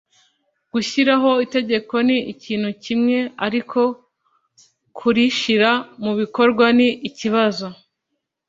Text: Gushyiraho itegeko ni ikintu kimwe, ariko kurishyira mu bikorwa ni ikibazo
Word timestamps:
Gushyiraho 0.71 1.31
itegeko 1.45 1.93
ni 2.07 2.17
ikintu 2.33 2.69
kimwe, 2.83 3.17
ariko 3.45 3.79
kurishyira 4.97 5.71
mu 6.03 6.11
bikorwa 6.19 6.65
ni 6.77 6.89
ikibazo 7.09 7.67